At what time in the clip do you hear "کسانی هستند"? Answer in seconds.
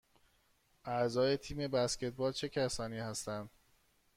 2.49-3.49